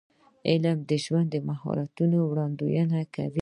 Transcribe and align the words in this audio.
علم 0.49 0.77
د 0.89 0.91
ژوند 1.05 1.33
مهارتونه 1.49 2.17
وړاندې 2.21 3.03
کوي. 3.15 3.29